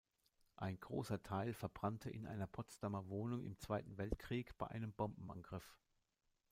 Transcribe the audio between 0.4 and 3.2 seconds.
Ein großer Teil verbrannte in einer Potsdamer